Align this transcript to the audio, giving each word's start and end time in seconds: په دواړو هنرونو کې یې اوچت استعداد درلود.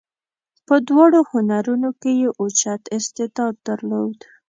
په 0.67 0.75
دواړو 0.89 1.19
هنرونو 1.31 1.89
کې 2.01 2.11
یې 2.21 2.29
اوچت 2.41 2.81
استعداد 2.97 3.53
درلود. 3.67 4.17